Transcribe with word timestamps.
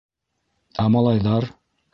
Ә 0.85 0.87
малайҙар?! 0.95 1.51